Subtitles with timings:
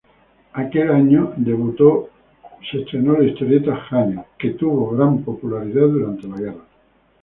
[0.53, 2.09] Aquel año debutó
[2.73, 6.63] la historieta "Jane", la cual tuvo gran popularidad durante la guerra.